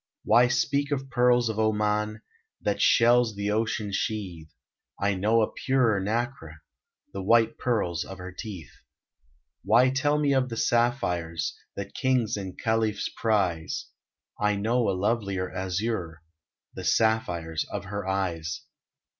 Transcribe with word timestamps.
Why 0.23 0.47
speak 0.47 0.89
of 0.89 1.11
pearls 1.11 1.47
of 1.47 1.59
Oman 1.59 2.23
That 2.59 2.81
shells 2.81 3.37
of 3.37 3.49
ocean 3.53 3.91
sheathe? 3.91 4.47
I 4.99 5.13
know 5.13 5.43
a 5.43 5.51
purer 5.53 5.99
nacre, 5.99 6.63
The 7.13 7.21
white 7.21 7.59
pearls 7.59 8.03
of 8.03 8.17
her 8.17 8.31
teeth. 8.31 8.71
Why 9.63 9.91
tell 9.91 10.17
me 10.17 10.33
of 10.33 10.49
the 10.49 10.57
sapphires 10.57 11.55
That 11.75 11.93
Kings 11.93 12.35
and 12.35 12.57
Khalifs 12.57 13.09
prize? 13.15 13.89
I 14.39 14.55
know 14.55 14.89
a 14.89 14.97
lovelier 14.97 15.53
azure, 15.53 16.23
The 16.73 16.83
sapphires 16.83 17.63
of 17.69 17.85
her 17.85 18.07
eyes. 18.07 18.63